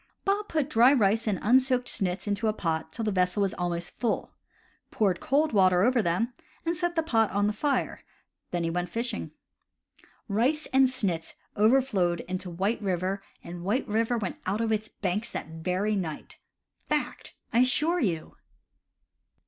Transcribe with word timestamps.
Bob 0.25 0.47
put 0.47 0.67
dry 0.67 0.91
rice 0.91 1.27
and 1.27 1.37
unsoaked 1.43 1.87
snits 1.87 2.27
into 2.27 2.47
a 2.47 2.53
pot 2.53 2.91
till 2.91 3.05
the 3.05 3.11
vessel 3.11 3.39
was 3.43 3.53
almost 3.53 3.91
full, 3.99 4.33
poured 4.89 5.19
cold 5.19 5.53
water 5.53 5.83
over 5.83 6.01
them, 6.01 6.33
and 6.65 6.75
set 6.75 6.95
the 6.95 7.03
pot 7.03 7.29
on 7.29 7.45
the 7.45 7.53
fire; 7.53 8.01
then 8.49 8.63
he 8.63 8.69
went 8.71 8.89
fishing. 8.89 9.29
Rice 10.27 10.65
and 10.73 10.87
snits 10.87 11.35
overflowed 11.55 12.21
into 12.21 12.49
White 12.49 12.81
River, 12.81 13.21
CAMP 13.43 13.57
COOKERY 13.61 13.61
129 13.61 13.61
and 13.61 13.65
White 13.67 13.99
River 13.99 14.17
went 14.17 14.39
out 14.47 14.59
of 14.59 14.71
its 14.71 14.89
banks 14.89 15.29
that 15.29 15.49
very 15.63 15.95
night. 15.95 16.39
Fact, 16.89 17.35
I 17.53 17.59
assure 17.59 17.99
you! 17.99 18.37